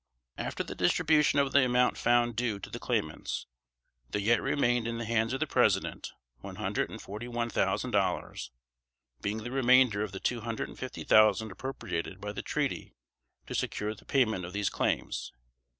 [0.39, 3.45] After the distribution of the amount found due to the claimants,
[4.09, 7.91] there yet remained in the hands of the President one hundred and forty one thousand
[7.91, 8.49] dollars,
[9.21, 12.95] being the remainder of the two hundred and fifty thousand appropriated by the treaty
[13.45, 15.33] to secure the payment of these claims.